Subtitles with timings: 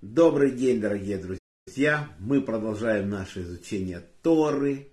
[0.00, 2.08] Добрый день, дорогие друзья!
[2.20, 4.92] Мы продолжаем наше изучение Торы.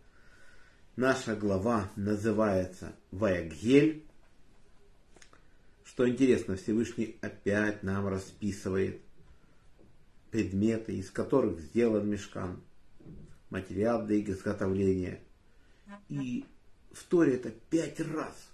[0.96, 4.04] Наша глава называется Ваягель.
[5.84, 9.00] Что интересно, Всевышний опять нам расписывает
[10.32, 12.64] предметы, из которых сделан мешкан,
[13.52, 15.22] материал для их изготовления.
[16.10, 16.46] И
[16.92, 18.50] в Торе это пять раз.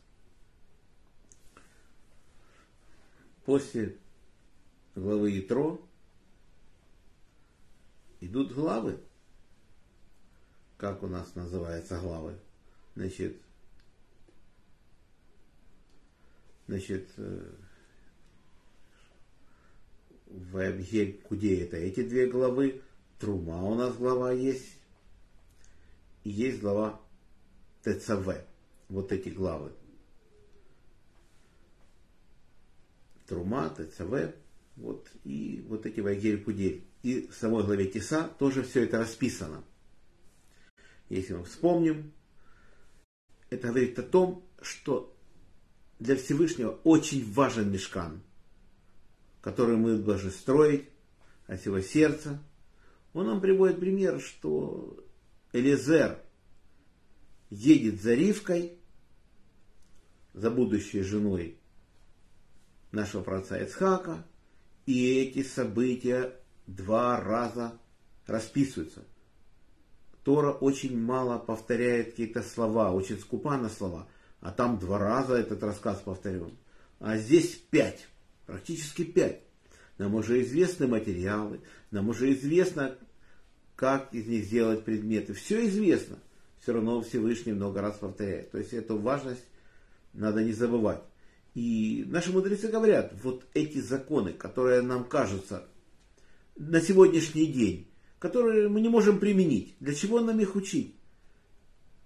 [3.46, 3.96] После
[4.96, 5.88] главы Итро
[8.32, 8.98] идут главы.
[10.78, 12.40] Как у нас называются главы?
[12.96, 13.38] Значит,
[16.68, 17.54] значит, э,
[20.28, 22.82] в Абхель Куде это эти две главы.
[23.20, 24.78] Трума у нас глава есть.
[26.24, 27.00] И есть глава
[27.84, 28.46] ТЦВ.
[28.88, 29.74] Вот эти главы.
[33.28, 34.34] Трума, ТЦВ.
[34.76, 36.84] Вот, и вот эти Вайгель Кудель.
[37.04, 39.64] И в самой главе Тиса тоже все это расписано.
[41.10, 42.14] Если мы вспомним,
[43.50, 45.16] это говорит о том, что
[46.00, 48.22] для Всевышнего очень важен мешкан,
[49.42, 50.90] который мы должны строить
[51.48, 52.42] от всего сердца.
[53.14, 55.06] Он нам приводит пример, что
[55.52, 56.20] Элизер
[57.50, 58.78] едет за Ривкой,
[60.34, 61.58] за будущей женой
[62.92, 64.26] нашего праца Ицхака,
[64.92, 66.34] и эти события
[66.68, 67.80] два раза
[68.28, 69.06] расписываются.
[70.24, 74.10] Тора очень мало повторяет какие-то слова, очень скупа на слова,
[74.42, 76.58] а там два раза этот рассказ повторен.
[77.00, 78.08] А здесь пять,
[78.46, 79.42] практически пять.
[79.98, 82.98] Нам уже известны материалы, нам уже известно,
[83.78, 85.34] как из них сделать предметы.
[85.34, 86.18] Все известно.
[86.60, 88.52] Все равно Всевышний много раз повторяет.
[88.52, 89.46] То есть эту важность
[90.14, 91.02] надо не забывать.
[91.54, 95.68] И наши мудрецы говорят, вот эти законы, которые нам кажутся
[96.56, 97.88] на сегодняшний день,
[98.20, 100.96] которые мы не можем применить, для чего нам их учить?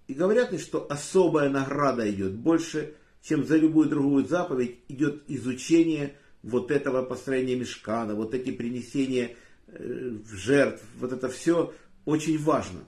[0.08, 6.70] И говорят, что особая награда идет больше, чем за любую другую заповедь, идет изучение вот
[6.70, 12.80] этого построения мешкана, вот эти принесения э, жертв, вот это все очень важно.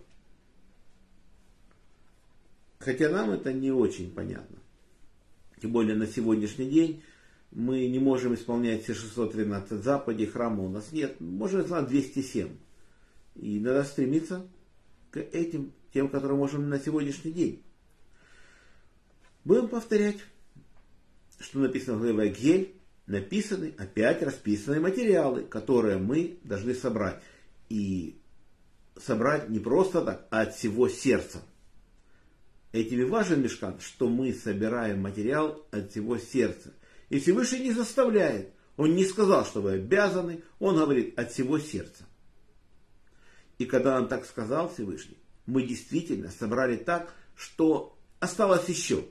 [2.79, 4.59] Хотя нам это не очень понятно.
[5.61, 7.03] Тем более на сегодняшний день
[7.51, 12.49] мы не можем исполнять все 613 заповедей, храма у нас нет, можем знать 207.
[13.37, 14.47] И надо стремиться
[15.11, 17.63] к этим, тем, которые можем на сегодняшний день.
[19.45, 20.19] Будем повторять,
[21.39, 22.75] что написано в главе Гель,
[23.07, 27.23] написаны, опять расписаны материалы, которые мы должны собрать.
[27.71, 28.21] И
[28.97, 31.43] собрать не просто так, а от всего сердца.
[32.73, 36.75] Этими важен мешкан, что мы собираем материал от всего сердца.
[37.09, 38.53] И Всевышний не заставляет.
[38.77, 40.43] Он не сказал, что вы обязаны.
[40.59, 42.05] Он говорит от всего сердца.
[43.57, 49.05] И когда он так сказал Всевышний, мы действительно собрали так, что осталось еще.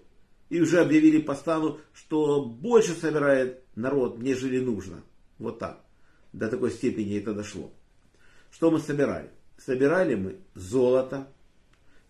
[0.50, 1.35] И уже объявили по
[1.94, 5.03] что больше собирает народ, нежели нужно.
[5.40, 5.84] Вот так.
[6.31, 7.73] До такой степени это дошло.
[8.51, 9.31] Что мы собирали?
[9.57, 11.28] Собирали мы золото,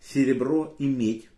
[0.01, 1.29] серебро и медь.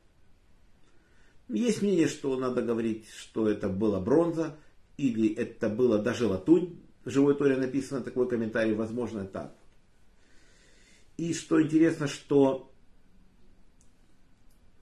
[1.50, 4.56] Есть мнение, что надо говорить, что это была бронза,
[4.98, 6.80] или это было даже латунь.
[7.04, 9.56] В живой торе написано такой комментарий, возможно, так.
[11.18, 12.72] И что интересно, что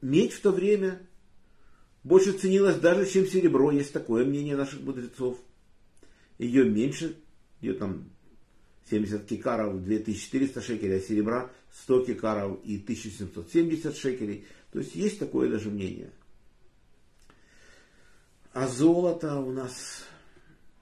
[0.01, 1.07] медь в то время
[2.03, 3.71] больше ценилась даже, чем серебро.
[3.71, 5.37] Есть такое мнение наших мудрецов.
[6.37, 7.15] Ее меньше,
[7.61, 8.09] ее там
[8.89, 11.51] 70 кикаров 2400 шекелей, а серебра
[11.83, 14.45] 100 кикаров и 1770 шекелей.
[14.71, 16.11] То есть есть такое даже мнение.
[18.59, 20.03] А золото у нас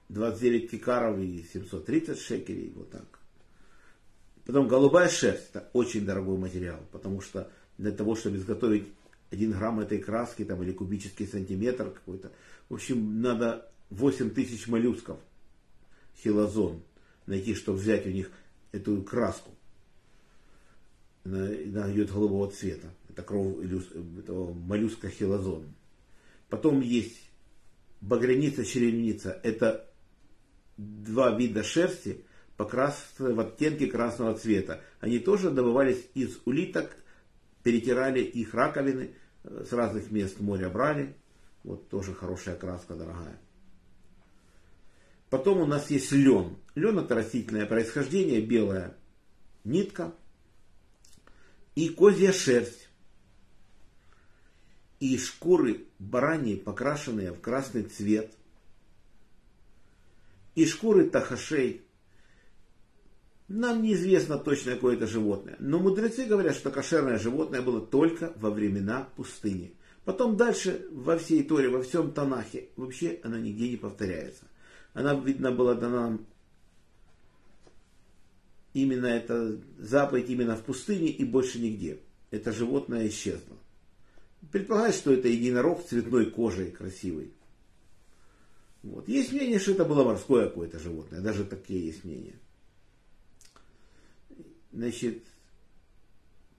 [0.08, 3.20] 29 кикаров и 730 шекелей, вот так.
[4.46, 8.88] Потом голубая шерсть, это очень дорогой материал, потому что для того, чтобы изготовить
[9.30, 12.32] один грамм этой краски там, или кубический сантиметр какой-то,
[12.70, 15.18] в общем, надо 8 тысяч моллюсков,
[16.24, 16.82] хилозон,
[17.26, 18.30] найти, чтобы взять у них
[18.72, 19.50] эту краску.
[21.24, 22.88] Она, она идет голубого цвета.
[23.10, 23.58] Это кровь
[24.18, 25.66] этого моллюска хилозон.
[26.48, 27.25] Потом есть
[28.00, 29.38] багряница, черемница.
[29.42, 29.88] Это
[30.76, 32.24] два вида шерсти,
[32.56, 34.80] покрасены в оттенке красного цвета.
[35.00, 36.96] Они тоже добывались из улиток,
[37.62, 39.14] перетирали их раковины,
[39.44, 41.16] э, с разных мест моря брали.
[41.64, 43.38] Вот тоже хорошая краска, дорогая.
[45.30, 46.56] Потом у нас есть лен.
[46.74, 48.96] Лен это растительное происхождение, белая
[49.64, 50.14] нитка
[51.74, 52.88] и козья шерсть.
[55.00, 58.32] И шкуры бараньи, покрашенные в красный цвет.
[60.54, 61.82] И шкуры тахашей,
[63.48, 68.50] Нам неизвестно точно какое это животное, но мудрецы говорят, что кошерное животное было только во
[68.50, 69.76] времена пустыни.
[70.04, 74.44] Потом дальше во всей Торе, во всем Танахе, вообще она нигде не повторяется.
[74.94, 76.26] Она, видно, была дана нам
[78.72, 82.00] именно эта заповедь именно в пустыне и больше нигде.
[82.30, 83.56] Это животное исчезло.
[84.52, 87.32] Предполагается, что это единорог с цветной кожей красивый.
[88.82, 89.08] Вот.
[89.08, 91.20] Есть мнение, что это было морское какое-то животное.
[91.20, 92.38] Даже такие есть мнения.
[94.72, 95.24] Значит,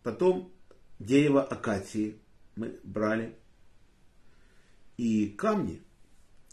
[0.03, 0.51] потом
[0.99, 2.19] дерево акации
[2.55, 3.35] мы брали.
[4.97, 5.81] И камни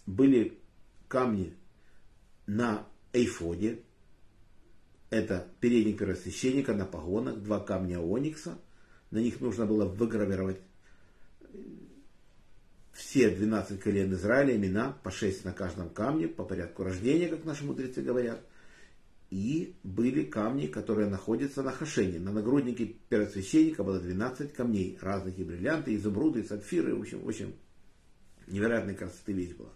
[0.06, 0.58] были
[1.08, 1.56] камни
[2.46, 3.82] на эйфоде.
[5.10, 8.58] Это передник первосвященника на погонах, два камня оникса.
[9.10, 10.60] На них нужно было выгравировать
[12.94, 17.64] все 12 колен Израиля, имена, по 6 на каждом камне, по порядку рождения, как наши
[17.64, 18.40] мудрецы говорят.
[19.30, 22.20] И были камни, которые находятся на хашене.
[22.20, 26.94] На нагруднике первосвященника было 12 камней, разных и бриллианты, и изумруды, и сапфиры.
[26.94, 27.54] В общем, в общем,
[28.46, 29.72] невероятной красоты вещь была.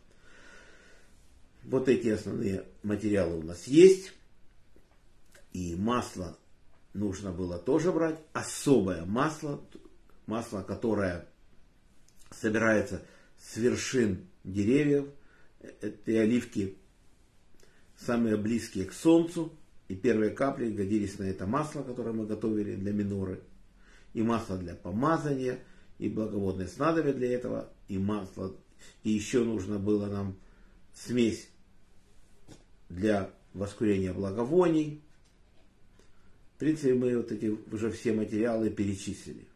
[1.65, 4.13] Вот эти основные материалы у нас есть.
[5.53, 6.39] И масло
[6.95, 8.21] нужно было тоже брать.
[8.33, 9.61] Особое масло,
[10.27, 11.27] масло, которое
[12.31, 13.03] собирается
[13.39, 15.07] с вершин деревьев.
[15.81, 16.77] Эти оливки
[17.97, 19.53] самые близкие к солнцу.
[19.89, 23.41] И первые капли годились на это масло, которое мы готовили для миноры.
[24.13, 25.61] И масло для помазания,
[25.99, 28.55] и благоводное снадобье для этого, и масло.
[29.03, 30.37] И еще нужно было нам
[30.95, 31.49] смесь
[32.89, 35.03] для воскурения благовоний.
[36.57, 39.47] В принципе, мы вот эти уже все материалы перечислили.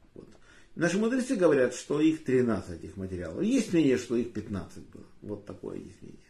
[0.74, 3.42] Наши мудрецы говорят, что их 13 их материалов.
[3.42, 5.04] Есть мнение, что их 15 было.
[5.20, 6.20] Вот такое есть мнение.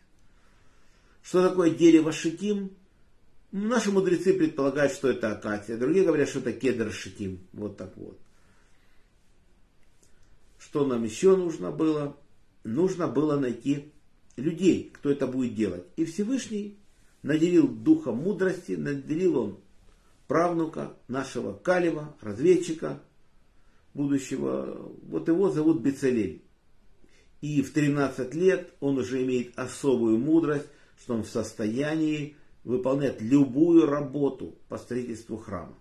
[1.22, 2.72] Что такое дерево шитим?
[3.52, 5.76] Наши мудрецы предполагают, что это акация.
[5.76, 7.46] Другие говорят, что это кедр шитим.
[7.52, 8.18] Вот так вот.
[10.58, 12.16] Что нам еще нужно было?
[12.64, 13.92] Нужно было найти
[14.36, 15.84] людей, кто это будет делать.
[15.96, 16.78] И Всевышний
[17.22, 19.60] наделил духом мудрости, наделил он
[20.26, 23.02] правнука нашего Калева, разведчика,
[23.94, 26.42] будущего, вот его зовут Бецалель.
[27.40, 30.68] И в 13 лет он уже имеет особую мудрость,
[30.98, 35.76] что он в состоянии выполнять любую работу по строительству храма.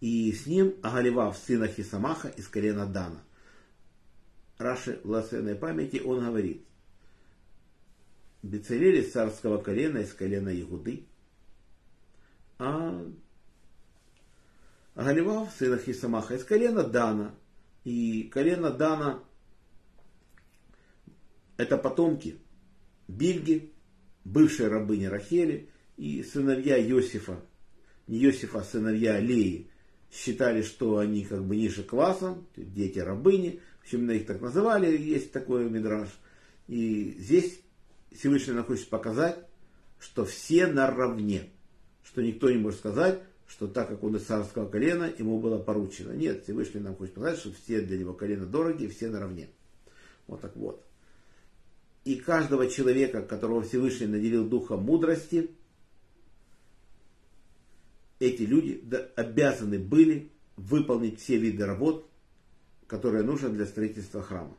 [0.00, 3.22] И с ним Агаливав, сына Хисамаха из колена Дана.
[4.58, 6.64] Раши в памяти он говорит,
[8.42, 11.06] Бецалель из царского колена, из колена Ягуды,
[12.58, 13.04] а
[14.96, 17.34] Галивав, сына Хисамаха, из колена Дана.
[17.84, 19.22] И колено Дана
[21.56, 22.38] это потомки
[23.06, 23.72] Бильги,
[24.24, 27.40] бывшей рабыни Рахели, и сыновья Иосифа,
[28.06, 29.70] не Иосифа, а сыновья Леи,
[30.10, 35.30] считали, что они как бы ниже класса, дети рабыни, в общем, их так называли, есть
[35.30, 36.08] такой мидраж.
[36.66, 37.60] И здесь
[38.12, 39.38] Всевышний нам хочет показать,
[40.00, 41.50] что все наравне,
[42.02, 46.12] что никто не может сказать, что так как он из царского колена, ему было поручено.
[46.12, 49.48] Нет, Всевышний нам хочет сказать, что все для него колено дороги, все наравне.
[50.26, 50.84] Вот так вот.
[52.04, 55.50] И каждого человека, которого Всевышний наделил духом мудрости,
[58.18, 58.82] эти люди
[59.16, 62.08] обязаны были выполнить все виды работ,
[62.86, 64.56] которые нужны для строительства храма.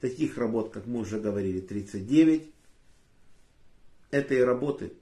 [0.00, 2.50] Таких работ, как мы уже говорили, 39.
[4.10, 4.92] Этой работы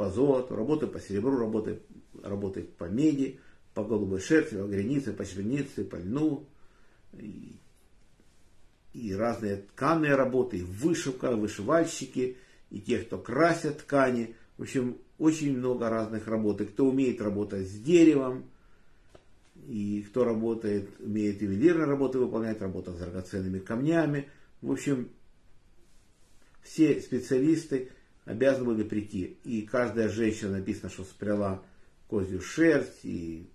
[0.00, 1.82] по золоту, работы по серебру, работы
[2.22, 3.38] работает по меди,
[3.74, 6.48] по голубой шерсти, по границе, по чернице, по льну.
[7.12, 7.60] И,
[8.94, 12.38] и разные тканые работы, и вышивка, вышивальщики,
[12.70, 14.36] и те, кто красят ткани.
[14.56, 16.62] В общем, очень много разных работ.
[16.62, 18.44] И кто умеет работать с деревом,
[19.68, 24.30] и кто работает, умеет ювелирные работы выполнять, работа с драгоценными камнями.
[24.62, 25.10] В общем,
[26.62, 27.90] все специалисты
[28.30, 29.38] обязаны были прийти.
[29.44, 31.62] И каждая женщина написано, что спряла
[32.08, 33.48] козью шерсть, и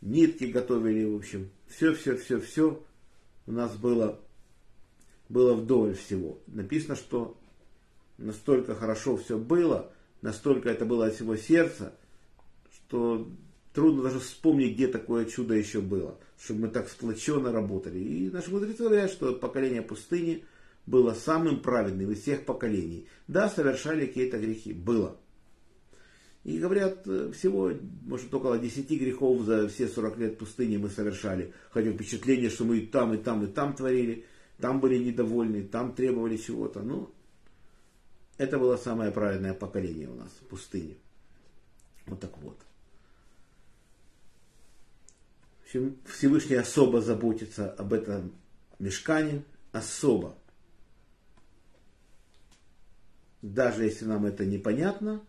[0.00, 1.50] нитки готовили, в общем.
[1.68, 2.82] Все, все, все, все
[3.46, 4.20] у нас было,
[5.28, 6.38] было вдоволь всего.
[6.46, 7.38] Написано, что
[8.18, 11.94] настолько хорошо все было, настолько это было от всего сердца,
[12.72, 13.28] что
[13.72, 17.98] трудно даже вспомнить, где такое чудо еще было, чтобы мы так сплоченно работали.
[17.98, 20.44] И наши мудрецы говорят, что поколение пустыни
[20.86, 23.08] было самым праведным из всех поколений.
[23.26, 24.72] Да, совершали какие-то грехи.
[24.72, 25.18] Было.
[26.44, 27.72] И говорят, э, всего,
[28.02, 31.54] может, около 10 грехов за все 40 лет пустыни мы совершали.
[31.70, 34.26] Хотя впечатление, что мы и там, и там, и там творили.
[34.58, 36.82] Там были недовольны, там требовали чего-то.
[36.82, 37.10] Ну,
[38.36, 40.96] это было самое праведное поколение у нас в пустыне.
[42.06, 42.60] Вот так вот.
[46.06, 48.32] Всевышний особо заботится об этом
[48.78, 49.42] мешкане.
[49.72, 50.36] Особо.
[53.44, 55.22] Даже если нам это непонятно,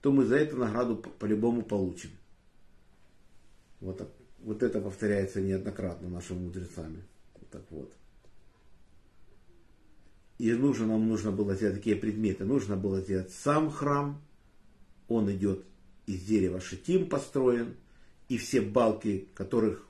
[0.00, 2.08] то мы за это награду по-любому получим.
[3.80, 7.02] Вот, так, вот это повторяется неоднократно нашими мудрецами.
[7.34, 7.92] Вот так вот.
[10.38, 12.46] И нужно, нам нужно было сделать такие предметы.
[12.46, 14.18] Нужно было сделать сам храм.
[15.08, 15.62] Он идет
[16.06, 17.76] из дерева шитим построен.
[18.30, 19.86] И все балки, которых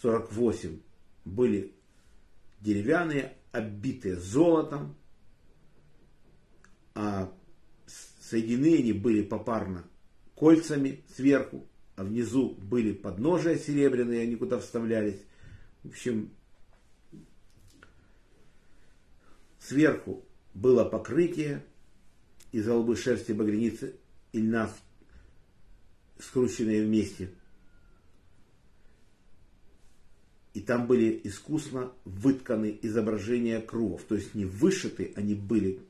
[0.00, 0.78] 48
[1.26, 1.74] были
[2.62, 4.96] деревянные, оббитые золотом.
[6.94, 7.32] А
[8.20, 9.84] соединены они были попарно
[10.34, 15.20] кольцами сверху, а внизу были подножия серебряные, они куда вставлялись.
[15.82, 16.30] В общем,
[19.60, 21.64] сверху было покрытие
[22.52, 23.96] из голубой шерсти багряницы
[24.32, 24.70] и льна,
[26.18, 27.30] скрученные вместе.
[30.54, 34.02] И там были искусно вытканы изображения кругов.
[34.04, 35.80] То есть не вышиты они были,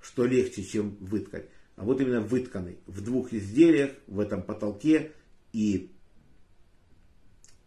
[0.00, 5.12] что легче, чем выткать а вот именно вытканный в двух изделиях, в этом потолке
[5.52, 5.90] и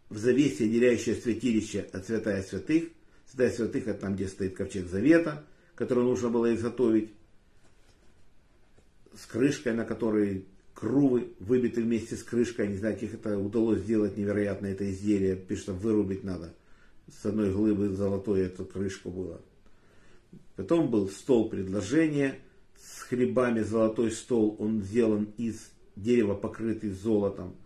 [0.08, 2.90] в завесе, отделяющее святилище от святая святых.
[3.26, 5.44] Святая святых это там, где стоит ковчег завета,
[5.74, 7.10] который нужно было изготовить,
[9.14, 12.68] с крышкой, на которой крувы выбиты вместе с крышкой.
[12.68, 15.34] Не знаю, как это удалось сделать невероятно это изделие.
[15.34, 16.54] Пишется, вырубить надо.
[17.10, 19.40] С одной глыбы золотой эту крышку было.
[20.54, 22.38] Потом был стол предложения–
[22.86, 27.56] с хлебами золотой стол, он сделан из дерева, покрытый золотом,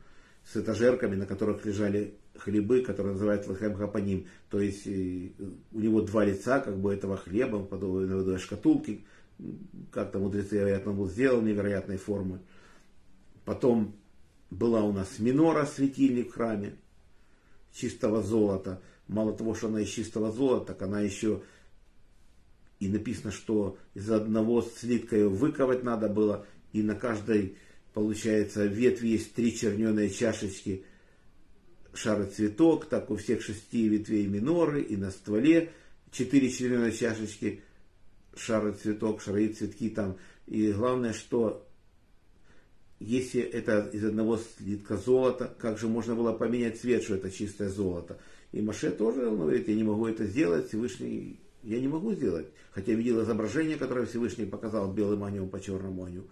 [0.45, 4.27] с этажерками, на которых лежали хлебы, которые называются лахем хапаним.
[4.49, 5.31] То есть э,
[5.73, 9.05] у него два лица, как бы этого хлеба, подобные шкатулки,
[9.91, 12.41] как-то мудрецы, вероятно, был сделан невероятной формы.
[13.45, 13.97] Потом
[14.51, 16.77] была у нас минора, светильник в храме,
[17.73, 18.81] чистого золота.
[19.09, 21.43] Мало того, что она из чистого золота, так она еще
[22.79, 27.57] и написано, что из одного слитка ее выковать надо было, и на каждой,
[27.93, 30.85] получается, ветви есть три черненые чашечки
[31.93, 35.73] шара цветок, так у всех шести ветвей миноры, и на стволе
[36.11, 37.63] четыре черненые чашечки
[38.35, 40.17] шара цветок, шары цветки там.
[40.47, 41.67] И главное, что
[43.01, 47.71] если это из одного слитка золота, как же можно было поменять цвет, что это чистое
[47.71, 48.19] золото?
[48.53, 52.47] И Маше тоже он говорит, я не могу это сделать, Всевышний я не могу сделать.
[52.73, 56.25] Хотя видел изображение, которое Всевышний показал белым анем по черному аню.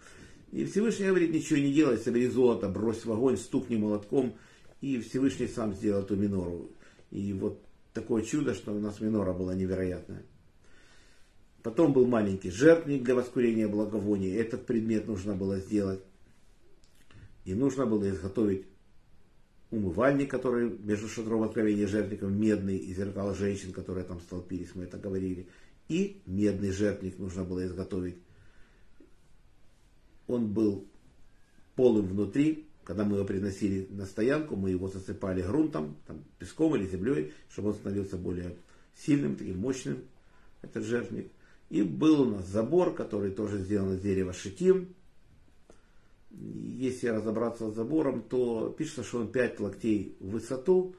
[0.53, 4.35] И Всевышний говорит, ничего не делай, собери золото, брось в огонь, стукни молотком.
[4.81, 6.71] И Всевышний сам сделал эту минору.
[7.11, 7.63] И вот
[7.95, 10.23] такое чудо, что у нас минора была невероятная.
[11.63, 14.41] Потом был маленький жертвник для воскурения благовония.
[14.41, 16.01] Этот предмет нужно было сделать.
[17.49, 18.67] И нужно было изготовить
[19.71, 24.99] умывальник, который между шатром откровения жертвником, медный, и зеркало женщин, которые там столпились, мы это
[24.99, 25.49] говорили.
[25.89, 28.19] И медный жертвник нужно было изготовить.
[30.27, 30.87] Он был
[31.75, 36.87] полым внутри, когда мы его приносили на стоянку, мы его засыпали грунтом, там, песком или
[36.87, 38.57] землей, чтобы он становился более
[38.95, 40.05] сильным, таким мощным,
[40.61, 41.33] этот жертвник.
[41.71, 44.95] И был у нас забор, который тоже сделан из дерева шитим,
[46.31, 50.95] если разобраться с забором, то пишется, что он 5 локтей в высоту.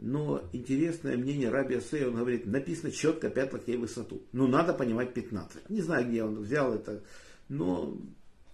[0.00, 4.22] Но интересное мнение Раби Асей, он говорит, написано четко 5 локтей в высоту.
[4.32, 5.70] Ну, надо понимать 15.
[5.70, 7.02] Не знаю, где он взял это,
[7.48, 7.96] но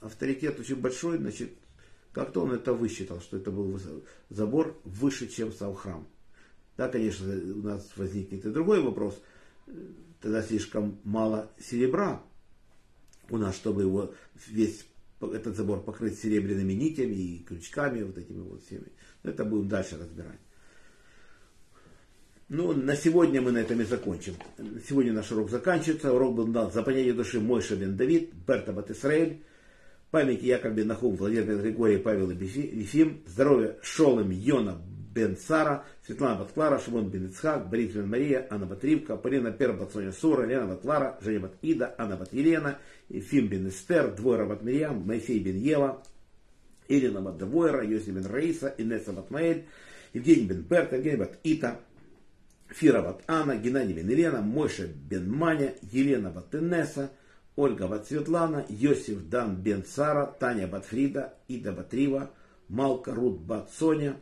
[0.00, 1.52] авторитет очень большой, значит,
[2.12, 3.78] как-то он это высчитал, что это был
[4.30, 6.06] забор выше, чем сам храм.
[6.76, 9.20] Да, конечно, у нас возникнет и другой вопрос.
[10.20, 12.22] Тогда слишком мало серебра
[13.30, 14.14] у нас, чтобы его
[14.46, 14.86] весь
[15.21, 18.92] этот забор покрыт серебряными нитями и крючками, вот этими вот всеми.
[19.23, 20.40] Но это будем дальше разбирать.
[22.49, 24.35] Ну, на сегодня мы на этом и закончим.
[24.87, 26.12] Сегодня наш урок заканчивается.
[26.12, 29.42] Урок был дан за понятие души Мойша бен Давид, Берта бат Исраэль,
[30.11, 34.83] память Яков бен Нахум, Владимир Григорий, Павел и Вифим, здоровье Шолом Йона
[35.14, 39.73] бен Сара, Светлана бат Клара, Шимон бен Ицхак, бен Мария, Анна бат Ривка, Полина Пер
[39.73, 42.78] бат Соня Сура, Лена бат Клара, Женя бат Ида, Анна бат Елена,
[43.11, 45.99] Ефим бен Эстер, Двойра бат Мирьям, Моисей бен Ева,
[46.88, 49.64] Ирина бат Девойра, Йоси бен Раиса, Инесса бат Маэль,
[50.12, 51.80] Евгений бен Берта, Евгений бат Ита,
[52.68, 57.11] Фира бат Анна, Геннадий бен Елена, Мойша бен Маня, Елена бат Инесса,
[57.56, 62.30] Ольга бат Светлана, Йосиф Дан бен Сара, Таня бат Фрида, Ида бат Рива,
[62.68, 64.16] Малка Рут бат Соня,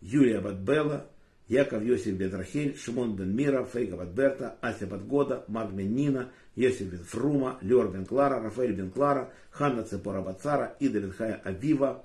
[0.00, 1.06] Юлия Батбела,
[1.48, 7.04] Яков Йосиф Бедрахель, Шимон бен Мира, Фейга Батберта, Ася Батгода, Маг бен Нина, Йосиф бен
[7.04, 12.02] Фрума, Леор бен Клара, Рафаэль бен Клара, Ханна Цепора Бацара, Ида бен Хая Авива,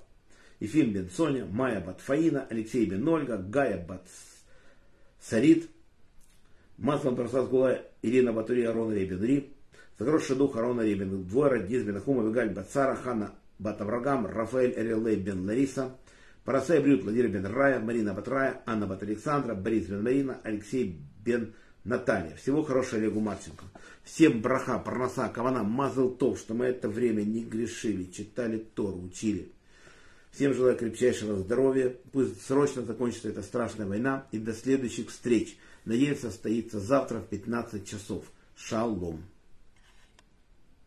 [0.60, 4.08] Ефим бен Соня, Майя бат Фаина, Алексей бен Ольга, Гая бат
[5.20, 5.70] Сарит,
[6.78, 9.54] Маслан Прасад Гулай, Ирина Батури, Арон Ребен Ри,
[10.00, 14.26] за хороший дух Арона Ребен, двое Радиз бен Ахума, Вигаль бат Сара, Хана бат Аврагам,
[14.26, 15.98] Рафаэль Эрелей бен Лариса,
[16.46, 21.00] Парасай Брют, Владимир бен Рая, Марина бат Рая, Анна бат Александра, Борис бен Марина, Алексей
[21.24, 21.54] бен
[21.86, 22.36] Наталья.
[22.36, 23.66] Всего хорошего Олегу Марченко.
[24.04, 29.54] Всем браха, парноса, кавана, мазал то, что мы это время не грешили, читали Тору, учили.
[30.32, 31.96] Всем желаю крепчайшего здоровья.
[32.12, 34.26] Пусть срочно закончится эта страшная война.
[34.32, 35.58] И до следующих встреч.
[35.86, 38.26] Надеюсь, состоится завтра в 15 часов.
[38.56, 39.24] Шалом.